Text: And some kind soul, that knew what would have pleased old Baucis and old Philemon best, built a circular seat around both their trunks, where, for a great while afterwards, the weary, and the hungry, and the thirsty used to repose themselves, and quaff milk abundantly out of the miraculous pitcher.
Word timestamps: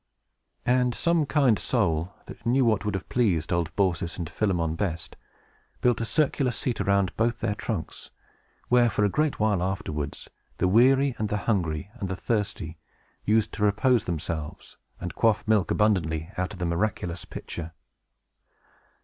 And 0.65 0.95
some 0.95 1.27
kind 1.27 1.59
soul, 1.59 2.15
that 2.25 2.43
knew 2.43 2.65
what 2.65 2.83
would 2.85 2.95
have 2.95 3.07
pleased 3.07 3.53
old 3.53 3.69
Baucis 3.75 4.17
and 4.17 4.27
old 4.27 4.33
Philemon 4.35 4.73
best, 4.75 5.15
built 5.79 6.01
a 6.01 6.05
circular 6.05 6.49
seat 6.49 6.81
around 6.81 7.15
both 7.17 7.39
their 7.39 7.53
trunks, 7.53 8.09
where, 8.67 8.89
for 8.89 9.03
a 9.03 9.09
great 9.09 9.39
while 9.39 9.61
afterwards, 9.61 10.27
the 10.57 10.67
weary, 10.67 11.13
and 11.19 11.29
the 11.29 11.37
hungry, 11.45 11.91
and 11.93 12.09
the 12.09 12.15
thirsty 12.15 12.79
used 13.25 13.53
to 13.53 13.63
repose 13.63 14.05
themselves, 14.05 14.75
and 14.99 15.13
quaff 15.13 15.47
milk 15.47 15.69
abundantly 15.69 16.31
out 16.35 16.53
of 16.53 16.57
the 16.57 16.65
miraculous 16.65 17.23
pitcher. 17.23 17.71